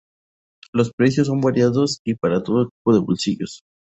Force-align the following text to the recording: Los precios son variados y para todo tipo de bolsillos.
Los 0.73 0.91
precios 0.93 1.27
son 1.27 1.41
variados 1.41 1.99
y 2.03 2.15
para 2.15 2.41
todo 2.41 2.69
tipo 2.69 2.93
de 2.95 3.01
bolsillos. 3.05 3.61